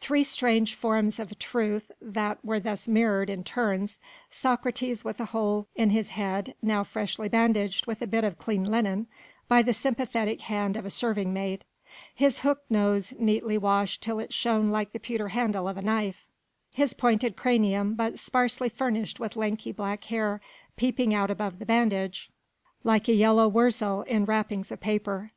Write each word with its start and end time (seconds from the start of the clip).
Three 0.00 0.24
strange 0.24 0.74
forms 0.74 1.20
of 1.20 1.30
a 1.30 1.36
truth 1.36 1.92
that 2.02 2.44
were 2.44 2.58
thus 2.58 2.88
mirrored 2.88 3.30
in 3.30 3.44
turns. 3.44 4.00
Socrates 4.28 5.04
with 5.04 5.20
a 5.20 5.26
hole 5.26 5.68
in 5.76 5.90
his 5.90 6.08
head, 6.08 6.56
now 6.60 6.82
freshly 6.82 7.28
bandaged 7.28 7.86
with 7.86 8.02
a 8.02 8.08
bit 8.08 8.24
of 8.24 8.36
clean 8.36 8.64
linen 8.64 9.06
by 9.46 9.62
the 9.62 9.72
sympathetic 9.72 10.40
hand 10.40 10.76
of 10.76 10.84
a 10.84 10.90
serving 10.90 11.32
maid: 11.32 11.62
his 12.12 12.40
hooked 12.40 12.68
nose 12.68 13.14
neatly 13.16 13.56
washed 13.56 14.02
till 14.02 14.18
it 14.18 14.32
shone 14.32 14.70
like 14.72 14.90
the 14.90 14.98
pewter 14.98 15.28
handle 15.28 15.68
of 15.68 15.76
a 15.76 15.82
knife, 15.82 16.26
his 16.74 16.92
pointed 16.92 17.36
cranium 17.36 17.94
but 17.94 18.18
sparsely 18.18 18.68
furnished 18.70 19.20
with 19.20 19.36
lanky 19.36 19.70
black 19.70 20.02
hair 20.06 20.40
peeping 20.76 21.14
out 21.14 21.30
above 21.30 21.60
the 21.60 21.64
bandage 21.64 22.28
like 22.82 23.06
a 23.06 23.14
yellow 23.14 23.46
wurzel 23.46 24.02
in 24.02 24.24
wrappings 24.24 24.72
of 24.72 24.80
paper. 24.80 25.30